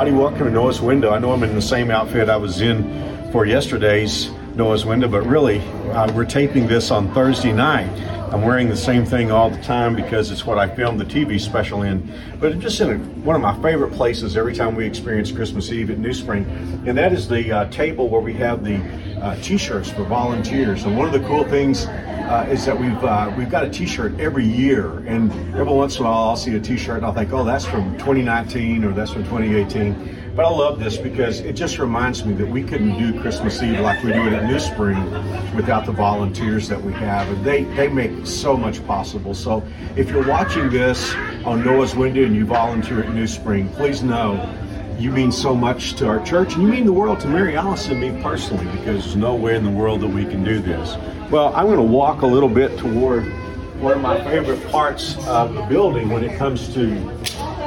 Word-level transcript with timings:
everybody. 0.00 0.22
Welcome 0.22 0.46
to 0.46 0.50
Noah's 0.50 0.80
Window. 0.80 1.10
I 1.10 1.18
know 1.18 1.32
I'm 1.32 1.42
in 1.42 1.54
the 1.54 1.60
same 1.60 1.90
outfit 1.90 2.30
I 2.30 2.36
was 2.38 2.62
in 2.62 3.30
for 3.32 3.44
yesterday's 3.44 4.30
Noah's 4.54 4.86
Window, 4.86 5.08
but 5.08 5.26
really, 5.26 5.58
uh, 5.90 6.10
we're 6.14 6.24
taping 6.24 6.66
this 6.66 6.90
on 6.90 7.12
Thursday 7.12 7.52
night. 7.52 7.90
I'm 8.32 8.40
wearing 8.40 8.70
the 8.70 8.76
same 8.78 9.04
thing 9.04 9.30
all 9.30 9.50
the 9.50 9.60
time 9.60 9.94
because 9.94 10.30
it's 10.30 10.46
what 10.46 10.56
I 10.56 10.74
filmed 10.74 11.00
the 11.00 11.04
TV 11.04 11.38
special 11.38 11.82
in. 11.82 12.10
But 12.40 12.60
just 12.60 12.80
in 12.80 12.90
a, 12.90 12.96
one 12.96 13.36
of 13.36 13.42
my 13.42 13.54
favorite 13.60 13.92
places 13.92 14.38
every 14.38 14.54
time 14.54 14.74
we 14.74 14.86
experience 14.86 15.30
Christmas 15.32 15.70
Eve 15.70 15.90
at 15.90 15.98
New 15.98 16.14
Spring, 16.14 16.46
and 16.86 16.96
that 16.96 17.12
is 17.12 17.28
the 17.28 17.52
uh, 17.52 17.64
table 17.68 18.08
where 18.08 18.22
we 18.22 18.32
have 18.34 18.64
the 18.64 18.76
uh, 19.20 19.36
T-shirts 19.42 19.90
for 19.90 20.04
volunteers. 20.04 20.84
And 20.84 20.96
one 20.96 21.08
of 21.08 21.12
the 21.12 21.28
cool 21.28 21.44
things 21.44 21.84
uh, 22.30 22.46
is 22.48 22.64
that 22.64 22.78
we've 22.78 23.04
uh, 23.04 23.32
we've 23.36 23.50
got 23.50 23.64
a 23.64 23.68
T-shirt 23.68 24.20
every 24.20 24.46
year, 24.46 24.98
and 24.98 25.32
every 25.56 25.72
once 25.72 25.98
in 25.98 26.04
a 26.04 26.08
while 26.08 26.28
I'll 26.28 26.36
see 26.36 26.54
a 26.54 26.60
T-shirt 26.60 26.98
and 26.98 27.06
I'll 27.06 27.12
think, 27.12 27.32
oh, 27.32 27.42
that's 27.42 27.64
from 27.64 27.98
2019 27.98 28.84
or 28.84 28.92
that's 28.92 29.10
from 29.10 29.24
2018. 29.24 30.32
But 30.36 30.44
I 30.44 30.50
love 30.50 30.78
this 30.78 30.96
because 30.96 31.40
it 31.40 31.54
just 31.54 31.80
reminds 31.80 32.24
me 32.24 32.34
that 32.34 32.46
we 32.46 32.62
couldn't 32.62 32.96
do 32.98 33.20
Christmas 33.20 33.60
Eve 33.60 33.80
like 33.80 34.04
we 34.04 34.12
do 34.12 34.28
it 34.28 34.32
at 34.32 34.44
New 34.44 34.60
Spring 34.60 35.10
without 35.56 35.86
the 35.86 35.92
volunteers 35.92 36.68
that 36.68 36.80
we 36.80 36.92
have. 36.92 37.28
And 37.28 37.44
they, 37.44 37.64
they 37.64 37.88
make 37.88 38.24
so 38.24 38.56
much 38.56 38.86
possible. 38.86 39.34
So 39.34 39.64
if 39.96 40.08
you're 40.08 40.26
watching 40.26 40.70
this 40.70 41.12
on 41.44 41.64
Noah's 41.64 41.96
Window 41.96 42.24
and 42.24 42.36
you 42.36 42.46
volunteer 42.46 43.02
at 43.02 43.12
New 43.12 43.26
Spring, 43.26 43.68
please 43.70 44.04
know 44.04 44.36
you 45.00 45.10
mean 45.10 45.32
so 45.32 45.54
much 45.54 45.94
to 45.94 46.06
our 46.06 46.22
church 46.24 46.54
and 46.54 46.62
you 46.62 46.68
mean 46.68 46.84
the 46.84 46.92
world 46.92 47.18
to 47.20 47.26
Mary 47.26 47.56
Alice 47.56 47.88
and 47.88 47.98
me 47.98 48.22
personally 48.22 48.66
because 48.66 49.02
there's 49.02 49.16
no 49.16 49.34
way 49.34 49.56
in 49.56 49.64
the 49.64 49.70
world 49.70 50.00
that 50.02 50.08
we 50.08 50.26
can 50.26 50.44
do 50.44 50.60
this. 50.60 50.94
Well, 51.30 51.54
I'm 51.54 51.66
going 51.66 51.78
to 51.78 51.82
walk 51.82 52.20
a 52.20 52.26
little 52.26 52.50
bit 52.50 52.78
toward 52.78 53.24
one 53.80 53.92
of 53.92 54.02
my 54.02 54.22
favorite 54.24 54.62
parts 54.70 55.16
of 55.26 55.54
the 55.54 55.62
building 55.62 56.10
when 56.10 56.22
it 56.22 56.36
comes 56.36 56.74
to 56.74 57.00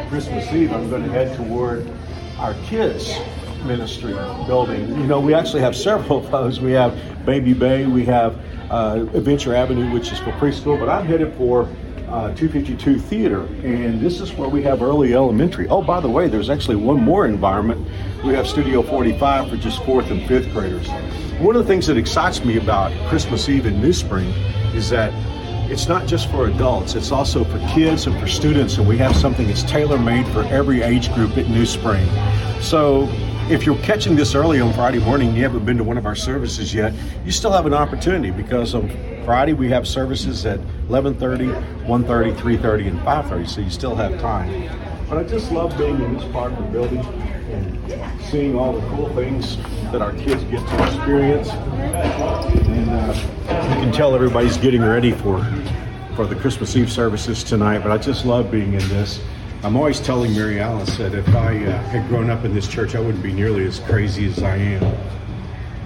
Christmas 0.09 0.51
Eve. 0.53 0.71
I'm 0.73 0.91
going 0.91 1.01
to 1.01 1.09
head 1.09 1.35
toward 1.35 1.89
our 2.37 2.53
kids 2.65 3.17
ministry 3.65 4.13
building. 4.45 4.87
You 4.89 5.07
know, 5.07 5.19
we 5.19 5.33
actually 5.33 5.61
have 5.61 5.75
several 5.75 6.23
of 6.23 6.29
those. 6.29 6.59
We 6.59 6.73
have 6.73 7.25
Baby 7.25 7.53
Bay, 7.53 7.87
we 7.87 8.05
have 8.05 8.37
uh, 8.69 9.07
Adventure 9.13 9.55
Avenue, 9.55 9.91
which 9.91 10.11
is 10.11 10.19
for 10.19 10.31
preschool, 10.33 10.79
but 10.79 10.87
I'm 10.87 11.05
headed 11.07 11.33
for 11.33 11.67
uh, 12.13 12.31
252 12.35 12.99
Theater, 12.99 13.41
and 13.63 13.99
this 13.99 14.21
is 14.21 14.33
where 14.33 14.47
we 14.47 14.61
have 14.61 14.83
early 14.83 15.15
elementary. 15.15 15.67
Oh, 15.67 15.81
by 15.81 15.99
the 15.99 16.09
way, 16.09 16.27
there's 16.27 16.51
actually 16.51 16.75
one 16.75 17.01
more 17.01 17.25
environment. 17.25 17.87
We 18.23 18.35
have 18.35 18.47
Studio 18.47 18.83
45 18.83 19.49
for 19.49 19.57
just 19.57 19.83
fourth 19.83 20.11
and 20.11 20.23
fifth 20.27 20.51
graders. 20.53 20.87
One 21.39 21.55
of 21.55 21.63
the 21.63 21.67
things 21.67 21.87
that 21.87 21.97
excites 21.97 22.45
me 22.45 22.57
about 22.57 22.91
Christmas 23.09 23.49
Eve 23.49 23.65
in 23.65 23.81
New 23.81 23.93
Spring 23.93 24.27
is 24.75 24.91
that 24.91 25.11
it's 25.71 25.87
not 25.87 26.05
just 26.05 26.29
for 26.29 26.45
adults, 26.45 26.93
it's 26.93 27.11
also 27.11 27.43
for 27.43 27.57
kids 27.69 28.05
and 28.05 28.19
for 28.19 28.27
students, 28.27 28.77
and 28.77 28.87
we 28.87 28.95
have 28.99 29.15
something 29.15 29.47
that's 29.47 29.63
tailor 29.63 29.97
made 29.97 30.27
for 30.27 30.43
every 30.43 30.83
age 30.83 31.11
group 31.15 31.35
at 31.35 31.49
New 31.49 31.65
Spring. 31.65 32.07
So 32.61 33.07
if 33.49 33.65
you're 33.65 33.77
catching 33.79 34.15
this 34.15 34.35
early 34.35 34.61
on 34.61 34.73
Friday 34.73 34.99
morning 34.99 35.29
and 35.29 35.37
you 35.37 35.43
haven't 35.43 35.65
been 35.65 35.77
to 35.77 35.83
one 35.83 35.97
of 35.97 36.05
our 36.05 36.15
services 36.15 36.73
yet, 36.73 36.93
you 37.25 37.31
still 37.31 37.51
have 37.51 37.65
an 37.65 37.73
opportunity 37.73 38.31
because 38.31 38.73
on 38.73 38.89
Friday 39.25 39.53
we 39.53 39.69
have 39.69 39.87
services 39.87 40.45
at 40.45 40.59
11:30, 40.87 41.53
1:30, 41.85 42.33
3:30, 42.35 42.87
and 42.87 42.99
5:30, 43.01 43.47
so 43.47 43.61
you 43.61 43.69
still 43.69 43.95
have 43.95 44.19
time. 44.21 44.69
But 45.09 45.17
I 45.17 45.23
just 45.23 45.51
love 45.51 45.77
being 45.77 46.01
in 46.01 46.13
this 46.13 46.23
part 46.31 46.53
of 46.53 46.57
the 46.57 46.63
building 46.71 46.99
and 47.51 48.23
seeing 48.23 48.57
all 48.57 48.73
the 48.73 48.87
cool 48.89 49.09
things 49.09 49.57
that 49.91 50.01
our 50.01 50.13
kids 50.13 50.43
get 50.45 50.65
to 50.65 50.83
experience. 50.85 51.49
And 51.49 52.89
uh, 52.89 53.13
you 53.69 53.81
can 53.81 53.91
tell 53.91 54.15
everybody's 54.15 54.57
getting 54.57 54.81
ready 54.81 55.11
for 55.11 55.45
for 56.15 56.25
the 56.25 56.35
Christmas 56.35 56.75
Eve 56.75 56.91
services 56.91 57.43
tonight. 57.43 57.79
But 57.79 57.91
I 57.91 57.97
just 57.97 58.25
love 58.25 58.49
being 58.51 58.73
in 58.73 58.87
this. 58.89 59.19
I'm 59.63 59.77
always 59.77 60.01
telling 60.01 60.35
Mary 60.35 60.59
Alice 60.59 60.97
that 60.97 61.13
if 61.13 61.25
I 61.29 61.55
uh, 61.63 61.71
had 61.83 62.09
grown 62.09 62.29
up 62.29 62.43
in 62.43 62.53
this 62.53 62.67
church, 62.67 62.95
I 62.95 62.99
wouldn't 62.99 63.23
be 63.23 63.31
nearly 63.31 63.65
as 63.65 63.79
crazy 63.79 64.25
as 64.25 64.43
I 64.43 64.57
am. 64.57 64.97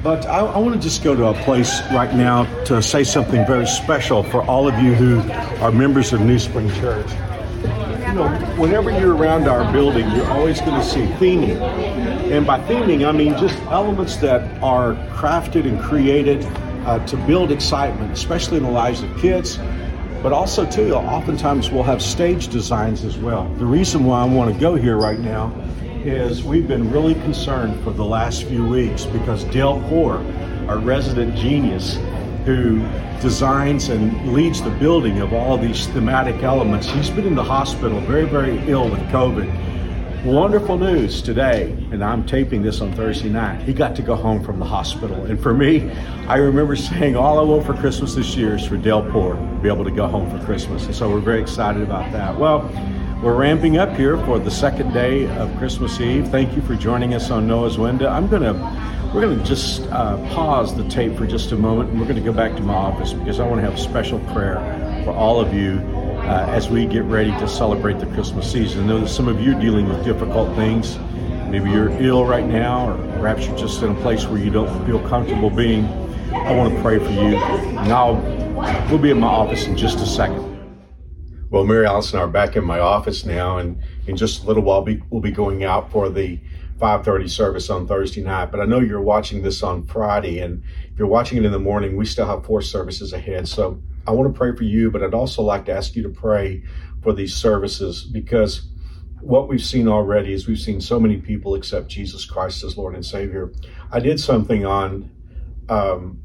But 0.01 0.25
I, 0.25 0.39
I 0.39 0.57
want 0.57 0.73
to 0.73 0.81
just 0.81 1.03
go 1.03 1.15
to 1.15 1.27
a 1.27 1.33
place 1.43 1.79
right 1.91 2.11
now 2.15 2.45
to 2.63 2.81
say 2.81 3.03
something 3.03 3.45
very 3.45 3.67
special 3.67 4.23
for 4.23 4.41
all 4.45 4.67
of 4.67 4.79
you 4.79 4.95
who 4.95 5.19
are 5.63 5.71
members 5.71 6.11
of 6.11 6.21
New 6.21 6.39
Spring 6.39 6.73
Church. 6.73 7.07
You 7.11 8.13
know, 8.15 8.29
whenever 8.57 8.89
you're 8.89 9.15
around 9.15 9.47
our 9.47 9.71
building, 9.71 10.09
you're 10.09 10.31
always 10.31 10.59
going 10.59 10.81
to 10.81 10.83
see 10.83 11.05
theming. 11.19 11.61
And 12.31 12.47
by 12.47 12.59
theming, 12.61 13.07
I 13.07 13.11
mean 13.11 13.33
just 13.33 13.61
elements 13.65 14.15
that 14.17 14.41
are 14.63 14.95
crafted 15.13 15.67
and 15.67 15.79
created 15.79 16.43
uh, 16.87 17.05
to 17.05 17.15
build 17.27 17.51
excitement, 17.51 18.11
especially 18.11 18.57
in 18.57 18.63
the 18.63 18.71
lives 18.71 19.03
of 19.03 19.15
kids, 19.19 19.59
but 20.23 20.33
also 20.33 20.65
too 20.65 20.93
oftentimes 20.93 21.69
we'll 21.71 21.83
have 21.83 22.01
stage 22.01 22.47
designs 22.47 23.03
as 23.03 23.17
well. 23.17 23.47
The 23.57 23.65
reason 23.65 24.03
why 24.03 24.21
i 24.21 24.25
want 24.25 24.53
to 24.53 24.59
go 24.59 24.75
here 24.75 24.97
right 24.97 25.19
now 25.19 25.53
is 26.03 26.43
we've 26.43 26.67
been 26.67 26.91
really 26.91 27.15
concerned 27.15 27.81
for 27.83 27.91
the 27.91 28.05
last 28.05 28.43
few 28.43 28.65
weeks 28.65 29.05
because 29.05 29.43
dale 29.45 29.81
poor 29.89 30.15
our 30.69 30.77
resident 30.77 31.35
genius 31.35 31.97
who 32.45 32.79
designs 33.19 33.89
and 33.89 34.31
leads 34.31 34.61
the 34.61 34.69
building 34.71 35.19
of 35.19 35.33
all 35.33 35.57
these 35.57 35.87
thematic 35.87 36.43
elements 36.43 36.87
he's 36.87 37.09
been 37.09 37.25
in 37.25 37.35
the 37.35 37.43
hospital 37.43 37.99
very 38.01 38.25
very 38.25 38.57
ill 38.69 38.89
with 38.89 38.99
covid 39.09 39.47
wonderful 40.25 40.77
news 40.77 41.21
today, 41.21 41.71
and 41.91 42.03
I'm 42.03 42.25
taping 42.25 42.61
this 42.61 42.81
on 42.81 42.93
Thursday 42.93 43.29
night. 43.29 43.61
He 43.61 43.73
got 43.73 43.95
to 43.97 44.01
go 44.01 44.15
home 44.15 44.43
from 44.43 44.59
the 44.59 44.65
hospital. 44.65 45.25
And 45.25 45.39
for 45.39 45.53
me, 45.53 45.91
I 46.27 46.37
remember 46.37 46.75
saying, 46.75 47.15
All 47.15 47.39
I 47.39 47.43
want 47.43 47.65
for 47.65 47.73
Christmas 47.73 48.15
this 48.15 48.35
year 48.35 48.55
is 48.55 48.65
for 48.65 48.77
Dale 48.77 49.09
Poor 49.11 49.35
to 49.35 49.59
be 49.61 49.69
able 49.69 49.83
to 49.83 49.91
go 49.91 50.07
home 50.07 50.29
for 50.29 50.43
Christmas. 50.45 50.85
And 50.85 50.95
so 50.95 51.09
we're 51.09 51.19
very 51.19 51.41
excited 51.41 51.81
about 51.81 52.11
that. 52.11 52.37
Well, 52.37 52.69
we're 53.23 53.35
ramping 53.35 53.77
up 53.77 53.95
here 53.95 54.17
for 54.25 54.39
the 54.39 54.51
second 54.51 54.93
day 54.93 55.27
of 55.37 55.55
Christmas 55.57 55.99
Eve. 55.99 56.27
Thank 56.27 56.55
you 56.55 56.61
for 56.61 56.75
joining 56.75 57.13
us 57.13 57.31
on 57.31 57.47
Noah's 57.47 57.77
Window. 57.77 58.07
I'm 58.07 58.27
going 58.27 58.43
to 58.43 58.53
we're 59.13 59.21
going 59.21 59.37
to 59.39 59.45
just 59.45 59.83
uh, 59.83 60.17
pause 60.35 60.75
the 60.75 60.87
tape 60.89 61.15
for 61.15 61.25
just 61.25 61.53
a 61.53 61.55
moment 61.55 61.91
and 61.91 61.99
we're 61.99 62.05
going 62.05 62.17
to 62.17 62.21
go 62.21 62.33
back 62.33 62.55
to 62.57 62.61
my 62.61 62.73
office 62.73 63.13
because 63.13 63.39
I 63.39 63.47
want 63.47 63.59
to 63.59 63.61
have 63.61 63.75
a 63.75 63.79
special 63.79 64.19
prayer 64.33 64.57
for 65.05 65.11
all 65.11 65.39
of 65.39 65.53
you 65.53 65.79
uh, 66.27 66.45
as 66.49 66.69
we 66.69 66.85
get 66.85 67.03
ready 67.03 67.31
to 67.31 67.47
celebrate 67.47 67.99
the 67.99 68.05
Christmas 68.07 68.51
season. 68.51 68.83
I 68.83 68.87
know 68.87 68.99
that 68.99 69.07
some 69.07 69.29
of 69.29 69.39
you 69.39 69.55
are 69.55 69.61
dealing 69.61 69.87
with 69.87 70.03
difficult 70.03 70.53
things. 70.55 70.97
Maybe 71.49 71.71
you're 71.71 71.89
ill 72.01 72.25
right 72.25 72.45
now, 72.45 72.89
or 72.89 73.19
perhaps 73.19 73.45
you're 73.45 73.57
just 73.57 73.81
in 73.81 73.91
a 73.95 74.01
place 74.01 74.25
where 74.25 74.37
you 74.37 74.49
don't 74.49 74.85
feel 74.85 74.99
comfortable 75.07 75.49
being. 75.49 75.85
I 76.33 76.53
want 76.53 76.75
to 76.75 76.81
pray 76.81 76.99
for 76.99 77.09
you. 77.09 77.37
I'll, 77.37 78.15
we'll 78.89 78.99
be 78.99 79.11
in 79.11 79.21
my 79.21 79.27
office 79.27 79.65
in 79.67 79.77
just 79.77 79.99
a 79.99 80.05
second. 80.05 80.45
Well, 81.49 81.63
Mary 81.63 81.85
Alice 81.85 82.11
and 82.11 82.19
I 82.19 82.23
are 82.25 82.27
back 82.27 82.57
in 82.57 82.65
my 82.65 82.79
office 82.79 83.23
now, 83.23 83.59
and 83.59 83.81
in 84.05 84.17
just 84.17 84.43
a 84.43 84.47
little 84.47 84.63
while 84.63 84.85
we'll 85.09 85.21
be 85.21 85.31
going 85.31 85.63
out 85.63 85.89
for 85.93 86.09
the 86.09 86.37
5:30 86.77 87.27
service 87.27 87.69
on 87.69 87.87
Thursday 87.87 88.21
night. 88.21 88.51
But 88.51 88.59
I 88.59 88.65
know 88.65 88.79
you're 88.79 89.01
watching 89.01 89.41
this 89.41 89.63
on 89.63 89.83
Friday, 89.83 90.39
and 90.39 90.63
if 90.91 90.99
you're 90.99 91.07
watching 91.07 91.37
it 91.37 91.45
in 91.45 91.51
the 91.51 91.59
morning, 91.59 91.97
we 91.97 92.05
still 92.05 92.27
have 92.27 92.45
four 92.45 92.61
services 92.61 93.13
ahead. 93.13 93.47
So 93.47 93.81
I 94.05 94.11
want 94.11 94.33
to 94.33 94.37
pray 94.37 94.55
for 94.55 94.63
you, 94.63 94.91
but 94.91 95.03
I'd 95.03 95.13
also 95.13 95.41
like 95.41 95.65
to 95.65 95.73
ask 95.73 95.95
you 95.95 96.03
to 96.03 96.09
pray 96.09 96.63
for 97.01 97.13
these 97.13 97.35
services 97.35 98.03
because 98.03 98.69
what 99.21 99.47
we've 99.47 99.63
seen 99.63 99.87
already 99.87 100.33
is 100.33 100.47
we've 100.47 100.59
seen 100.59 100.79
so 100.79 100.99
many 100.99 101.17
people 101.17 101.55
accept 101.55 101.89
Jesus 101.89 102.25
Christ 102.25 102.63
as 102.63 102.77
Lord 102.77 102.95
and 102.95 103.05
Savior. 103.05 103.51
I 103.91 103.99
did 103.99 104.19
something 104.19 104.65
on 104.65 105.09
um, 105.69 106.21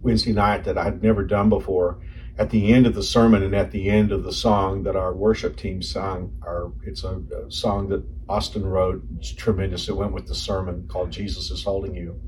Wednesday 0.00 0.32
night 0.32 0.64
that 0.64 0.78
I'd 0.78 1.02
never 1.02 1.24
done 1.24 1.48
before. 1.48 2.00
At 2.36 2.50
the 2.50 2.72
end 2.72 2.86
of 2.86 2.94
the 2.94 3.02
sermon 3.02 3.44
and 3.44 3.54
at 3.54 3.70
the 3.70 3.88
end 3.88 4.10
of 4.10 4.24
the 4.24 4.32
song 4.32 4.82
that 4.82 4.96
our 4.96 5.14
worship 5.14 5.56
team 5.56 5.82
sang, 5.82 6.36
our, 6.42 6.72
it's 6.82 7.04
a, 7.04 7.22
a 7.46 7.50
song 7.50 7.88
that 7.90 8.04
Austin 8.28 8.66
wrote. 8.66 9.04
It's 9.18 9.32
tremendous. 9.32 9.88
It 9.88 9.96
went 9.96 10.12
with 10.12 10.26
the 10.26 10.34
sermon 10.34 10.88
called 10.88 11.12
Jesus 11.12 11.52
is 11.52 11.62
Holding 11.62 11.94
You. 11.94 12.20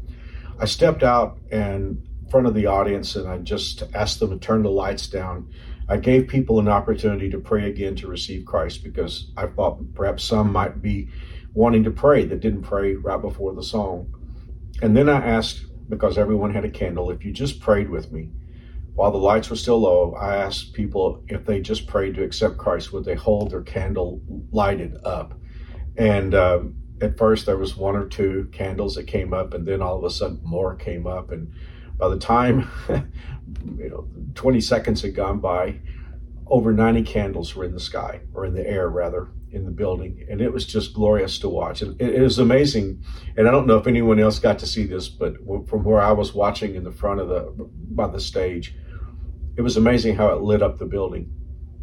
I 0.61 0.67
stepped 0.67 1.03
out 1.03 1.39
and 1.51 2.07
front 2.31 2.47
of 2.47 2.55
the 2.55 2.67
audience 2.67 3.17
and 3.17 3.29
I 3.29 3.39
just 3.39 3.83
asked 3.95 4.21
them 4.21 4.31
to 4.31 4.39
turn 4.39 4.63
the 4.63 4.71
lights 4.71 5.09
down. 5.09 5.51
I 5.89 5.97
gave 5.97 6.29
people 6.29 6.61
an 6.61 6.69
opportunity 6.69 7.31
to 7.31 7.39
pray 7.39 7.69
again 7.69 7.97
to 7.97 8.09
receive 8.09 8.47
Christ 8.47 8.85
because 8.85 9.31
I 9.37 9.47
thought 9.47 9.95
perhaps 9.95 10.25
some 10.25 10.53
might 10.53 10.83
be 10.83 11.09
wanting 11.53 11.85
to 11.85 11.91
pray 11.91 12.25
that 12.27 12.41
didn't 12.41 12.63
pray 12.63 12.95
right 12.95 13.21
before 13.21 13.55
the 13.55 13.63
song. 13.63 14.13
And 14.83 14.97
then 14.97 15.09
I 15.09 15.25
asked, 15.25 15.65
because 15.89 16.19
everyone 16.19 16.53
had 16.53 16.65
a 16.65 16.71
candle, 16.71 17.11
if 17.11 17.25
you 17.25 17.33
just 17.33 17.61
prayed 17.61 17.89
with 17.89 18.11
me 18.13 18.31
while 18.97 19.13
the 19.13 19.19
lights 19.19 19.51
were 19.51 19.57
still 19.57 19.79
low, 19.79 20.15
I 20.15 20.37
asked 20.37 20.73
people 20.73 21.23
if 21.29 21.45
they 21.45 21.61
just 21.61 21.87
prayed 21.87 22.15
to 22.15 22.25
accept 22.25 22.57
Christ, 22.57 22.95
would 22.95 23.05
they 23.05 23.15
hold 23.15 23.51
their 23.51 23.63
candle 23.63 24.23
lighted 24.51 24.97
up? 25.05 25.39
And 25.99 26.35
uh, 26.35 26.61
at 27.03 27.19
first, 27.19 27.45
there 27.45 27.59
was 27.59 27.77
one 27.77 27.95
or 27.95 28.09
two 28.09 28.49
candles 28.53 28.95
that 28.95 29.07
came 29.07 29.35
up, 29.35 29.53
and 29.53 29.67
then 29.67 29.83
all 29.83 29.99
of 29.99 30.05
a 30.05 30.11
sudden, 30.11 30.41
more 30.43 30.75
came 30.75 31.07
up. 31.07 31.31
And 31.31 31.53
by 31.99 32.09
the 32.09 32.19
time, 32.19 32.71
you 32.89 33.91
know, 33.91 34.09
20 34.35 34.63
seconds 34.63 35.03
had 35.03 35.15
gone 35.15 35.41
by, 35.41 35.79
over 36.47 36.73
90 36.73 37.03
candles 37.03 37.55
were 37.55 37.67
in 37.67 37.73
the 37.73 37.81
sky, 37.81 38.21
or 38.33 38.47
in 38.47 38.55
the 38.55 38.67
air 38.67 38.89
rather, 38.89 39.29
in 39.51 39.67
the 39.67 39.71
building. 39.71 40.27
And 40.31 40.41
it 40.41 40.55
was 40.55 40.67
just 40.67 40.95
glorious 40.95 41.39
to 41.41 41.51
watch. 41.51 41.83
It, 41.83 42.01
it 42.01 42.23
was 42.23 42.39
amazing. 42.39 43.03
And 43.37 43.47
I 43.47 43.51
don't 43.51 43.67
know 43.67 43.77
if 43.77 43.87
anyone 43.87 44.19
else 44.21 44.39
got 44.39 44.59
to 44.61 44.67
see 44.67 44.87
this, 44.87 45.11
but 45.11 45.35
from 45.69 45.85
where 45.85 46.01
I 46.01 46.13
was 46.13 46.33
watching 46.33 46.77
in 46.77 46.85
the 46.85 46.93
front 46.93 47.21
of 47.21 47.29
the, 47.29 47.69
by 47.91 48.07
the 48.07 48.21
stage, 48.21 48.75
it 49.57 49.63
was 49.63 49.77
amazing 49.77 50.17
how 50.17 50.29
it 50.29 50.43
lit 50.43 50.63
up 50.63 50.79
the 50.79 50.87
building. 50.87 51.33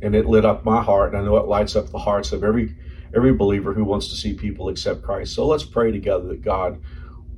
And 0.02 0.16
it 0.16 0.26
lit 0.26 0.46
up 0.46 0.66
my 0.66 0.84
heart. 0.84 1.14
And 1.14 1.22
I 1.22 1.26
know 1.26 1.38
it 1.38 1.48
lights 1.48 1.76
up 1.76 1.90
the 1.90 1.98
hearts 2.00 2.32
of 2.34 2.44
every 2.44 2.76
every 3.16 3.34
believer 3.34 3.74
who 3.74 3.84
wants 3.84 4.08
to 4.10 4.16
see 4.16 4.34
people 4.34 4.70
accept 4.70 5.04
Christ. 5.04 5.34
So 5.34 5.46
let's 5.46 5.64
pray 5.64 5.92
together 5.92 6.28
that 6.30 6.42
God 6.42 6.82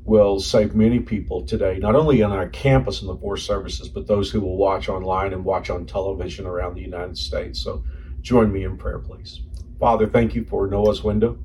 will 0.06 0.40
save 0.40 0.76
many 0.76 1.00
people 1.00 1.46
today, 1.46 1.80
not 1.80 1.96
only 1.96 2.24
on 2.24 2.32
our 2.32 2.48
campus 2.48 3.02
in 3.02 3.08
the 3.08 3.18
four 3.18 3.36
services, 3.36 3.90
but 3.90 4.08
those 4.08 4.32
who 4.32 4.40
will 4.40 4.56
watch 4.56 4.88
online 4.88 5.34
and 5.34 5.44
watch 5.44 5.70
on 5.70 5.86
television 5.86 6.46
around 6.46 6.76
the 6.76 6.82
United 6.82 7.18
States. 7.18 7.60
So 7.60 7.84
join 8.22 8.54
me 8.54 8.64
in 8.64 8.78
prayer, 8.78 9.00
please. 9.00 9.42
Father, 9.80 10.08
thank 10.08 10.36
you 10.36 10.46
for 10.46 10.68
Noah's 10.68 11.04
window, 11.04 11.38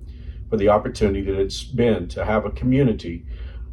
for 0.48 0.56
the 0.56 0.69
opportunity 0.69 1.22
that 1.22 1.40
it's 1.40 1.64
been 1.64 2.06
to 2.08 2.25
have 2.25 2.44
a 2.44 2.50
community 2.50 3.26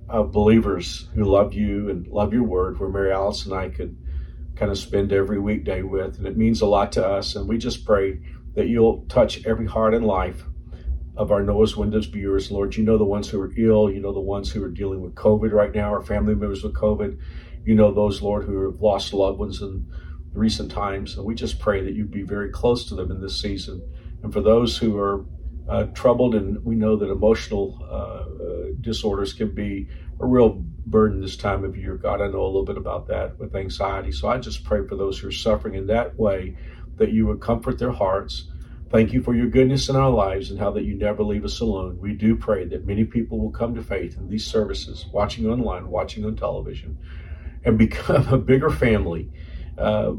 of 0.10 0.32
believers 0.32 1.10
who 1.14 1.26
love 1.26 1.54
you 1.54 1.90
and 1.90 2.08
love 2.08 2.34
your 2.34 2.44
word, 2.44 2.80
where 2.80 2.90
Mary 2.90 3.12
Alice 3.12 3.46
and 3.46 3.54
I 3.54 3.70
could 3.70 3.98
kind 4.58 4.72
of 4.72 4.78
spend 4.78 5.12
every 5.12 5.40
weekday 5.40 5.82
with. 5.82 6.18
And 6.18 6.28
it 6.28 6.38
means 6.38 6.62
a 6.62 6.66
lot 6.66 6.92
to 6.94 7.06
us. 7.06 7.36
And 7.36 7.48
we 7.48 7.58
just 7.58 7.86
pray 7.86 8.20
that 8.56 8.68
you'll 8.68 9.06
touch 9.08 9.46
every 9.46 9.68
heart 9.68 9.94
and 9.94 10.06
life 10.06 10.44
of 11.16 11.32
our 11.32 11.44
Noah's 11.44 11.76
Windows 11.76 12.08
viewers. 12.08 12.52
Lord, 12.52 12.76
you 12.76 12.84
know 12.84 12.98
the 12.98 13.06
ones 13.06 13.30
who 13.30 13.40
are 13.42 13.52
ill. 13.58 13.92
You 13.92 14.00
know 14.00 14.14
the 14.14 14.20
ones 14.20 14.52
who 14.52 14.64
are 14.64 14.70
dealing 14.70 15.02
with 15.02 15.16
COVID 15.16 15.52
right 15.52 15.74
now, 15.74 15.94
or 15.94 16.02
family 16.02 16.36
members 16.36 16.64
with 16.64 16.74
COVID. 16.74 17.20
You 17.66 17.76
know 17.76 17.94
those, 17.94 18.22
Lord, 18.22 18.46
who 18.46 18.72
have 18.72 18.82
lost 18.82 19.14
loved 19.14 19.40
ones 19.40 19.62
in 19.62 19.86
recent 20.34 20.72
times. 20.72 21.18
And 21.18 21.26
we 21.26 21.36
just 21.36 21.60
pray 21.60 21.84
that 21.84 21.94
you 21.94 22.06
be 22.06 22.24
very 22.24 22.50
close 22.50 22.86
to 22.90 22.96
them 22.96 23.12
in 23.12 23.22
this 23.22 23.42
season. 23.42 23.82
And 24.24 24.32
for 24.32 24.42
those 24.42 24.78
who 24.78 24.98
are 24.98 25.26
uh, 25.70 25.86
troubled, 25.94 26.36
and 26.36 26.64
we 26.64 26.76
know 26.76 26.96
that 26.96 27.10
emotional 27.10 27.80
uh, 27.84 28.44
uh, 28.44 28.74
disorders 28.80 29.34
can 29.34 29.54
be 29.54 29.88
a 30.20 30.26
real 30.26 30.64
burden 30.90 31.22
this 31.22 31.36
time 31.36 31.64
of 31.64 31.76
year. 31.76 31.96
God, 31.96 32.22
I 32.22 32.28
know 32.28 32.42
a 32.42 32.48
little 32.48 32.66
bit 32.66 32.78
about 32.78 33.08
that 33.08 33.38
with 33.38 33.56
anxiety. 33.56 34.12
So 34.12 34.28
I 34.28 34.38
just 34.38 34.64
pray 34.64 34.86
for 34.88 34.96
those 34.96 35.20
who 35.20 35.28
are 35.28 35.32
suffering 35.32 35.76
in 35.76 35.88
that 35.88 36.18
way 36.18 36.56
that 36.96 37.12
you 37.12 37.28
would 37.28 37.42
comfort 37.42 37.78
their 37.78 37.92
hearts. 37.92 38.50
Thank 38.90 39.12
you 39.12 39.22
for 39.22 39.36
your 39.36 39.48
goodness 39.48 39.90
in 39.90 39.98
our 39.98 40.10
lives 40.10 40.50
and 40.50 40.60
how 40.60 40.72
that 40.72 40.86
you 40.86 40.96
never 40.96 41.24
leave 41.24 41.44
us 41.44 41.60
alone. 41.60 42.00
We 42.00 42.14
do 42.14 42.38
pray 42.38 42.66
that 42.66 42.88
many 42.88 43.04
people 43.04 43.38
will 43.40 43.52
come 43.52 43.76
to 43.76 43.84
faith 43.84 44.18
in 44.18 44.30
these 44.30 44.46
services, 44.46 45.06
watching 45.12 45.46
online, 45.46 45.90
watching 45.90 46.24
on 46.24 46.38
television, 46.38 46.98
and 47.66 47.78
become 47.78 48.28
a 48.34 48.38
bigger 48.38 48.70
family. 48.70 49.30
Uh, 49.78 50.14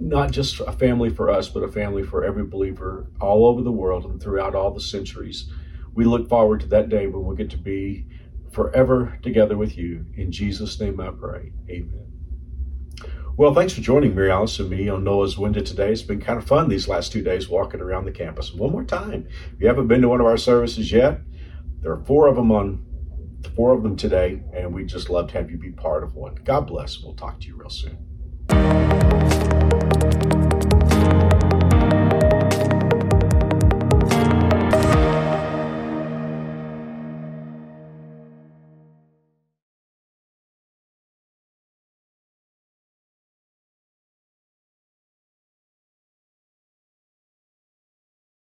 not 0.00 0.30
just 0.30 0.60
a 0.60 0.72
family 0.72 1.10
for 1.10 1.28
us, 1.28 1.48
but 1.48 1.62
a 1.62 1.68
family 1.68 2.02
for 2.02 2.24
every 2.24 2.44
believer 2.44 3.10
all 3.20 3.46
over 3.46 3.62
the 3.62 3.72
world 3.72 4.04
and 4.06 4.22
throughout 4.22 4.54
all 4.54 4.70
the 4.70 4.80
centuries. 4.80 5.50
We 5.92 6.04
look 6.04 6.28
forward 6.28 6.60
to 6.60 6.66
that 6.68 6.88
day 6.88 7.08
when 7.08 7.24
we'll 7.24 7.36
get 7.36 7.50
to 7.50 7.58
be 7.58 8.06
forever 8.52 9.18
together 9.22 9.56
with 9.56 9.76
you. 9.76 10.04
In 10.16 10.32
Jesus' 10.32 10.80
name 10.80 11.00
I 11.00 11.10
pray. 11.10 11.52
Amen. 11.68 12.08
Well, 13.36 13.54
thanks 13.54 13.72
for 13.72 13.80
joining 13.80 14.16
Mary 14.16 14.32
Alice 14.32 14.58
and 14.58 14.68
me 14.68 14.88
on 14.88 15.04
Noah's 15.04 15.38
Window 15.38 15.60
today. 15.60 15.92
It's 15.92 16.02
been 16.02 16.20
kind 16.20 16.38
of 16.38 16.46
fun 16.46 16.68
these 16.68 16.88
last 16.88 17.12
two 17.12 17.22
days 17.22 17.48
walking 17.48 17.80
around 17.80 18.04
the 18.04 18.10
campus. 18.10 18.52
One 18.52 18.72
more 18.72 18.82
time, 18.82 19.28
if 19.54 19.60
you 19.60 19.68
haven't 19.68 19.86
been 19.86 20.02
to 20.02 20.08
one 20.08 20.20
of 20.20 20.26
our 20.26 20.36
services 20.36 20.90
yet, 20.90 21.20
there 21.80 21.92
are 21.92 22.04
four 22.04 22.26
of 22.26 22.34
them 22.34 22.50
on 22.50 22.84
four 23.54 23.72
of 23.72 23.84
them 23.84 23.94
today, 23.94 24.42
and 24.52 24.74
we 24.74 24.84
just 24.84 25.08
love 25.08 25.28
to 25.28 25.34
have 25.34 25.50
you 25.50 25.56
be 25.56 25.70
part 25.70 26.02
of 26.02 26.16
one. 26.16 26.34
God 26.44 26.66
bless. 26.66 27.00
We'll 27.00 27.14
talk 27.14 27.38
to 27.40 27.46
you 27.46 27.56
real 27.56 27.70
soon. 27.70 27.96